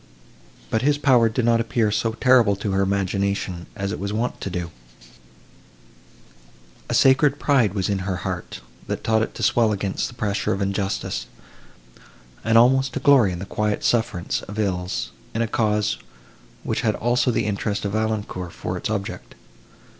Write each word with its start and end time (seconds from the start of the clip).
But 0.71 0.81
his 0.81 0.97
power 0.97 1.29
did 1.29 1.45
not 1.45 1.61
appear 1.61 1.91
so 1.91 2.13
terrible 2.13 2.55
to 2.55 2.71
her 2.71 2.81
imagination, 2.81 3.67
as 3.75 3.91
it 3.91 3.99
was 3.99 4.11
wont 4.11 4.41
to 4.41 4.49
do: 4.49 4.71
a 6.89 6.95
sacred 6.95 7.37
pride 7.37 7.75
was 7.75 7.87
in 7.87 7.99
her 7.99 8.15
heart, 8.25 8.61
that 8.87 9.03
taught 9.03 9.21
it 9.21 9.35
to 9.35 9.43
swell 9.43 9.71
against 9.71 10.07
the 10.07 10.15
pressure 10.15 10.53
of 10.53 10.59
injustice, 10.59 11.27
and 12.43 12.57
almost 12.57 12.93
to 12.93 12.99
glory 12.99 13.31
in 13.31 13.37
the 13.37 13.45
quiet 13.45 13.83
sufferance 13.83 14.41
of 14.47 14.57
ills, 14.57 15.11
in 15.35 15.43
a 15.43 15.47
cause, 15.47 15.99
which 16.63 16.81
had 16.81 16.95
also 16.95 17.29
the 17.29 17.45
interest 17.45 17.85
of 17.85 17.91
Valancourt 17.91 18.53
for 18.53 18.77
its 18.77 18.89
object. 18.89 19.35